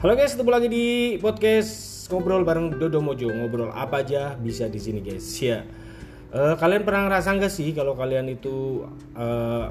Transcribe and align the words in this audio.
Halo 0.00 0.16
guys, 0.16 0.32
ketemu 0.32 0.48
lagi 0.48 0.68
di 0.72 0.86
podcast 1.20 2.08
ngobrol 2.08 2.40
bareng 2.40 2.72
Dodo 2.72 3.04
Mojo. 3.04 3.28
Ngobrol 3.28 3.68
apa 3.68 4.00
aja 4.00 4.32
bisa 4.32 4.64
di 4.64 4.80
sini 4.80 5.04
guys. 5.04 5.28
Ya. 5.36 5.60
Eh, 6.32 6.56
kalian 6.56 6.88
pernah 6.88 7.04
ngerasa 7.04 7.36
nggak 7.36 7.52
sih 7.52 7.76
kalau 7.76 7.92
kalian 7.92 8.32
itu 8.32 8.80
eh, 9.12 9.68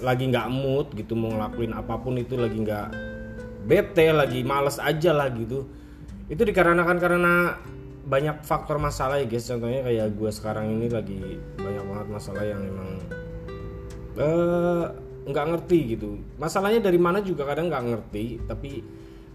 lagi 0.00 0.24
nggak 0.32 0.48
mood 0.48 0.96
gitu 0.96 1.12
mau 1.12 1.36
ngelakuin 1.36 1.76
apa 1.76 1.92
pun 2.00 2.16
itu 2.16 2.40
lagi 2.40 2.56
nggak 2.56 2.88
bete, 3.68 4.16
lagi 4.16 4.40
males 4.48 4.80
aja 4.80 5.12
lah 5.12 5.28
gitu. 5.28 5.68
Itu 6.32 6.40
dikarenakan 6.40 6.96
karena 6.96 7.60
banyak 8.08 8.40
faktor 8.48 8.80
masalah 8.80 9.20
ya 9.20 9.28
guys. 9.28 9.44
Contohnya 9.44 9.84
kayak 9.84 10.16
gue 10.16 10.30
sekarang 10.32 10.72
ini 10.72 10.88
lagi 10.88 11.36
banyak 11.60 11.84
banget 11.84 12.08
masalah 12.08 12.48
yang 12.48 12.64
emang 12.64 12.90
eh, 14.24 14.84
nggak 15.20 15.46
ngerti 15.52 15.78
gitu 16.00 16.16
masalahnya 16.40 16.80
dari 16.80 16.96
mana 16.96 17.20
juga 17.20 17.44
kadang 17.44 17.68
nggak 17.68 17.84
ngerti 17.92 18.40
tapi 18.48 18.80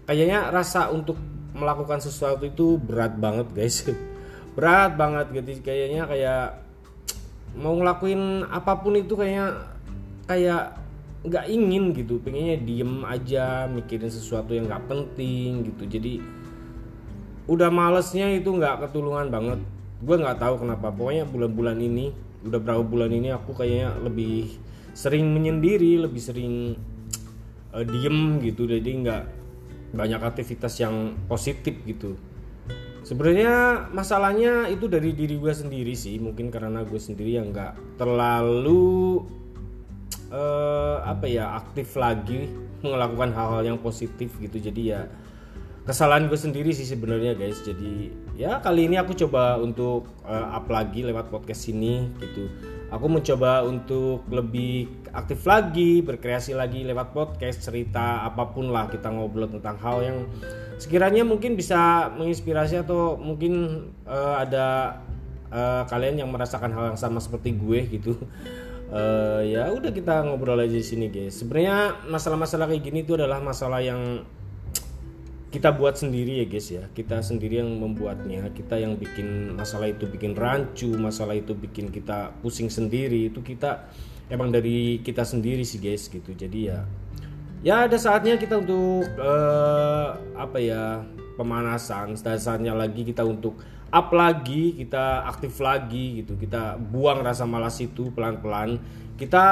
kayaknya 0.06 0.54
rasa 0.54 0.88
untuk 0.94 1.18
melakukan 1.56 1.98
sesuatu 1.98 2.46
itu 2.46 2.78
berat 2.78 3.18
banget 3.18 3.48
guys. 3.52 3.82
Berat 4.56 4.96
banget 4.96 5.26
gitu. 5.36 5.60
Kayaknya 5.60 6.08
kayak 6.08 6.46
mau 7.60 7.76
ngelakuin 7.76 8.44
apa 8.48 8.80
pun 8.80 8.96
itu 8.96 9.12
kayaknya 9.12 9.52
kayak 10.24 10.80
nggak 11.26 11.44
ingin 11.50 11.92
gitu. 11.92 12.16
Pengennya 12.24 12.56
diem 12.64 13.04
aja 13.04 13.68
mikirin 13.68 14.08
sesuatu 14.08 14.56
yang 14.56 14.70
nggak 14.70 14.88
penting 14.88 15.68
gitu. 15.72 15.84
Jadi 15.84 16.14
udah 17.50 17.68
malesnya 17.68 18.32
itu 18.32 18.48
nggak 18.48 18.88
ketulungan 18.88 19.28
banget. 19.28 19.60
Gue 20.00 20.16
nggak 20.16 20.40
tahu 20.40 20.64
kenapa. 20.64 20.88
Pokoknya 20.88 21.28
bulan-bulan 21.28 21.76
ini 21.80 22.12
udah 22.46 22.60
berapa 22.62 22.84
bulan 22.84 23.10
ini 23.10 23.34
aku 23.34 23.52
kayaknya 23.58 23.96
lebih 24.06 24.54
sering 24.96 25.28
menyendiri 25.34 26.00
lebih 26.00 26.22
sering 26.22 26.76
uh, 27.76 27.84
diem 27.84 28.40
gitu. 28.40 28.64
Jadi 28.64 28.90
nggak 29.04 29.22
banyak 29.94 30.20
aktivitas 30.22 30.78
yang 30.82 31.14
positif 31.30 31.76
gitu. 31.86 32.18
Sebenarnya 33.06 33.86
masalahnya 33.94 34.66
itu 34.66 34.90
dari 34.90 35.14
diri 35.14 35.38
gue 35.38 35.54
sendiri 35.54 35.94
sih 35.94 36.18
mungkin 36.18 36.50
karena 36.50 36.82
gue 36.82 36.98
sendiri 36.98 37.38
yang 37.38 37.54
nggak 37.54 38.02
terlalu 38.02 39.22
uh, 40.34 41.06
apa 41.06 41.30
ya 41.30 41.54
aktif 41.54 41.94
lagi 41.94 42.50
melakukan 42.82 43.30
hal-hal 43.30 43.62
yang 43.62 43.78
positif 43.78 44.34
gitu. 44.42 44.58
Jadi 44.58 44.82
ya 44.90 45.06
kesalahan 45.86 46.26
gue 46.26 46.34
sendiri 46.34 46.74
sih 46.74 46.82
sebenarnya 46.82 47.38
guys. 47.38 47.62
Jadi 47.62 48.10
ya 48.34 48.58
kali 48.58 48.90
ini 48.90 48.98
aku 48.98 49.14
coba 49.14 49.54
untuk 49.62 50.10
uh, 50.26 50.58
up 50.58 50.66
lagi 50.66 51.06
lewat 51.06 51.30
podcast 51.30 51.70
ini 51.70 52.10
gitu 52.18 52.50
aku 52.90 53.06
mencoba 53.10 53.66
untuk 53.66 54.22
lebih 54.30 54.86
aktif 55.10 55.42
lagi, 55.48 56.04
berkreasi 56.04 56.54
lagi 56.54 56.86
lewat 56.86 57.10
podcast, 57.10 57.64
cerita 57.64 58.22
apa 58.22 58.52
pun 58.52 58.70
lah 58.70 58.86
kita 58.86 59.10
ngobrol 59.10 59.50
tentang 59.50 59.76
hal 59.82 59.96
yang 60.04 60.18
sekiranya 60.76 61.24
mungkin 61.24 61.56
bisa 61.56 62.12
menginspirasi 62.14 62.84
atau 62.84 63.16
mungkin 63.16 63.86
uh, 64.04 64.36
ada 64.38 65.00
uh, 65.50 65.82
kalian 65.88 66.22
yang 66.22 66.30
merasakan 66.30 66.70
hal 66.70 66.94
yang 66.94 67.00
sama 67.00 67.18
seperti 67.18 67.56
gue 67.56 67.80
gitu. 67.90 68.12
Uh, 68.86 69.42
ya 69.42 69.66
udah 69.74 69.90
kita 69.90 70.22
ngobrol 70.22 70.62
aja 70.62 70.78
di 70.78 70.86
sini 70.86 71.10
guys. 71.10 71.42
Sebenarnya 71.42 72.06
masalah-masalah 72.06 72.70
kayak 72.70 72.82
gini 72.86 73.02
itu 73.02 73.18
adalah 73.18 73.42
masalah 73.42 73.82
yang 73.82 74.22
kita 75.56 75.72
buat 75.72 75.96
sendiri 75.96 76.44
ya 76.44 76.46
guys 76.46 76.68
ya. 76.68 76.84
Kita 76.92 77.24
sendiri 77.24 77.64
yang 77.64 77.80
membuatnya. 77.80 78.52
Kita 78.52 78.76
yang 78.76 79.00
bikin 79.00 79.56
masalah 79.56 79.88
itu 79.88 80.04
bikin 80.04 80.36
rancu 80.36 80.92
masalah 81.00 81.32
itu 81.32 81.56
bikin 81.56 81.88
kita 81.88 82.36
pusing 82.44 82.68
sendiri. 82.68 83.32
Itu 83.32 83.40
kita 83.40 83.88
emang 84.28 84.52
dari 84.52 85.00
kita 85.00 85.24
sendiri 85.24 85.64
sih 85.64 85.80
guys 85.80 86.12
gitu. 86.12 86.36
Jadi 86.36 86.68
ya 86.68 86.84
ya 87.64 87.88
ada 87.88 87.96
saatnya 87.96 88.36
kita 88.36 88.60
untuk 88.60 89.08
uh, 89.16 90.20
apa 90.36 90.60
ya 90.60 91.00
pemanasan 91.36 92.16
ada 92.16 92.40
saatnya 92.40 92.72
lagi 92.72 93.04
kita 93.04 93.22
untuk 93.22 93.60
up 93.92 94.08
lagi 94.10 94.74
kita 94.80 95.28
aktif 95.30 95.60
lagi 95.62 96.24
gitu 96.24 96.34
kita 96.34 96.80
buang 96.80 97.22
rasa 97.22 97.46
malas 97.46 97.78
itu 97.78 98.10
pelan-pelan 98.10 98.80
kita 99.16 99.46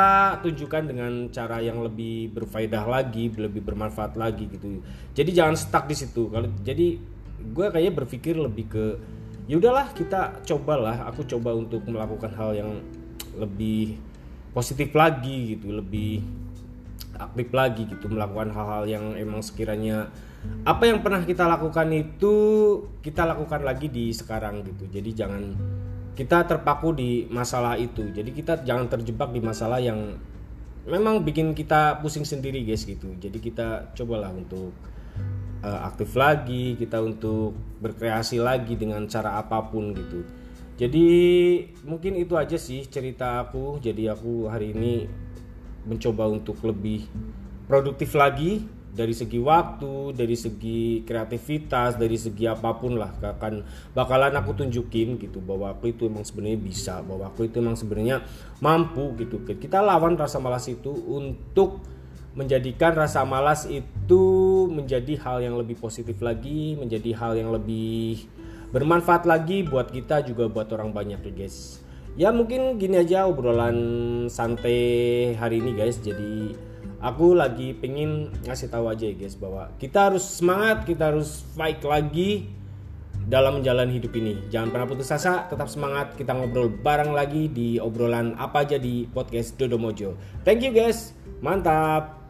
tunjukkan 0.45 0.83
dengan 0.93 1.12
cara 1.33 1.56
yang 1.65 1.81
lebih 1.81 2.37
berfaedah 2.37 2.84
lagi, 2.84 3.33
lebih 3.33 3.65
bermanfaat 3.65 4.12
lagi 4.12 4.45
gitu. 4.53 4.84
Jadi 5.17 5.31
jangan 5.33 5.56
stuck 5.56 5.89
di 5.89 5.97
situ. 5.97 6.28
Kalau 6.28 6.53
jadi 6.61 7.00
gue 7.41 7.67
kayak 7.72 8.05
berpikir 8.05 8.37
lebih 8.37 8.69
ke 8.69 8.84
ya 9.49 9.56
udahlah 9.56 9.89
kita 9.97 10.45
cobalah. 10.45 11.09
Aku 11.09 11.25
coba 11.25 11.56
untuk 11.56 11.81
melakukan 11.89 12.33
hal 12.37 12.51
yang 12.53 12.71
lebih 13.41 13.97
positif 14.53 14.93
lagi 14.93 15.56
gitu, 15.56 15.72
lebih 15.81 16.21
aktif 17.19 17.49
lagi 17.55 17.87
gitu 17.87 18.11
melakukan 18.11 18.51
hal-hal 18.51 18.85
yang 18.87 19.05
emang 19.15 19.41
sekiranya 19.41 20.11
apa 20.65 20.89
yang 20.89 21.01
pernah 21.01 21.25
kita 21.25 21.49
lakukan 21.49 21.89
itu 21.93 22.35
kita 23.01 23.25
lakukan 23.25 23.65
lagi 23.65 23.89
di 23.89 24.13
sekarang 24.13 24.65
gitu. 24.65 24.85
Jadi 24.93 25.11
jangan 25.17 25.43
kita 26.15 26.47
terpaku 26.47 26.95
di 26.95 27.11
masalah 27.33 27.81
itu. 27.81 28.13
Jadi 28.13 28.31
kita 28.31 28.63
jangan 28.63 28.87
terjebak 28.87 29.33
di 29.33 29.41
masalah 29.41 29.81
yang 29.81 30.15
memang 30.85 31.25
bikin 31.25 31.57
kita 31.57 31.99
pusing 32.05 32.29
sendiri 32.29 32.61
guys 32.63 32.85
gitu. 32.85 33.17
Jadi 33.17 33.39
kita 33.41 33.97
cobalah 33.97 34.31
untuk 34.31 34.73
uh, 35.65 35.81
aktif 35.89 36.13
lagi 36.15 36.77
kita 36.77 37.01
untuk 37.01 37.57
berkreasi 37.81 38.39
lagi 38.39 38.77
dengan 38.77 39.09
cara 39.09 39.41
apa 39.41 39.65
pun 39.65 39.97
gitu. 39.97 40.23
Jadi 40.75 41.07
mungkin 41.87 42.19
itu 42.19 42.35
aja 42.35 42.59
sih 42.59 42.85
cerita 42.85 43.41
aku. 43.47 43.81
Jadi 43.81 44.11
aku 44.11 44.51
hari 44.51 44.75
ini 44.75 45.24
mencoba 45.84 46.28
untuk 46.28 46.61
lebih 46.65 47.06
produktif 47.69 48.12
lagi 48.17 48.65
dari 48.95 49.11
segi 49.11 49.43
waktu, 49.43 50.15
dari 50.15 50.39
segi 50.39 51.03
kreativitas, 51.03 51.99
dari 51.99 52.15
segi 52.15 52.47
apa 52.47 52.78
pun 52.78 52.95
lah 52.95 53.11
akan 53.19 53.67
bakalan 53.91 54.31
aku 54.39 54.55
tunjukin 54.55 55.19
gitu 55.19 55.43
bahwa 55.43 55.75
aku 55.75 55.91
itu 55.91 56.06
emang 56.06 56.22
sebenarnya 56.22 56.61
bisa, 56.62 56.95
bahwa 57.03 57.27
aku 57.27 57.50
itu 57.50 57.59
emang 57.59 57.75
sebenarnya 57.75 58.22
mampu 58.62 59.19
gitu. 59.19 59.43
Kita 59.43 59.83
lawan 59.83 60.15
rasa 60.15 60.39
malas 60.39 60.71
itu 60.71 60.95
untuk 60.95 61.83
menjadikan 62.39 62.95
rasa 62.95 63.27
malas 63.27 63.66
itu 63.66 64.22
menjadi 64.71 65.19
hal 65.27 65.43
yang 65.43 65.59
lebih 65.59 65.75
positif 65.78 66.22
lagi, 66.22 66.78
menjadi 66.78 67.15
hal 67.19 67.34
yang 67.34 67.51
lebih 67.51 68.31
bermanfaat 68.71 69.27
lagi 69.27 69.62
buat 69.66 69.91
kita 69.91 70.22
juga 70.27 70.47
buat 70.51 70.71
orang 70.71 70.95
banyak 70.95 71.19
ya 71.19 71.33
guys. 71.34 71.84
Ya 72.15 72.31
mungkin 72.31 72.79
gini 72.79 73.03
aja 73.03 73.27
obrolan 73.27 73.75
santai 74.31 75.35
hari 75.35 75.59
ini 75.59 75.75
guys. 75.75 75.99
Jadi 75.99 76.55
aku 77.03 77.35
lagi 77.35 77.75
pengen 77.75 78.31
ngasih 78.47 78.71
tahu 78.71 78.87
aja 78.87 79.11
ya 79.11 79.19
guys 79.19 79.35
bahwa 79.35 79.75
kita 79.83 80.15
harus 80.15 80.23
semangat, 80.23 80.87
kita 80.87 81.11
harus 81.11 81.43
fight 81.59 81.83
lagi 81.83 82.47
dalam 83.27 83.59
menjalani 83.59 83.99
hidup 83.99 84.15
ini. 84.15 84.47
Jangan 84.47 84.71
pernah 84.71 84.87
putus 84.87 85.11
asa, 85.11 85.51
tetap 85.51 85.67
semangat. 85.67 86.15
Kita 86.15 86.39
ngobrol 86.39 86.71
bareng 86.71 87.11
lagi 87.11 87.51
di 87.51 87.83
obrolan 87.83 88.39
apa 88.39 88.63
aja 88.63 88.79
di 88.79 89.11
podcast 89.11 89.59
Dodo 89.59 89.75
Mojo. 89.75 90.15
Thank 90.47 90.63
you 90.63 90.71
guys. 90.71 91.19
Mantap. 91.43 92.24